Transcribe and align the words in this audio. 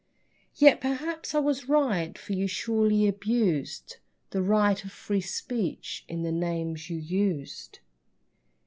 (Yet, 0.55 0.81
perhaps 0.81 1.35
I 1.35 1.37
was 1.41 1.69
right, 1.69 2.17
for 2.17 2.33
you 2.33 2.47
surely 2.47 3.07
abused 3.07 3.97
The 4.31 4.41
right 4.41 4.83
of 4.83 4.91
free 4.91 5.21
speech 5.21 6.05
in 6.07 6.23
the 6.23 6.31
names 6.31 6.89
you 6.89 6.97
used!) 6.97 7.77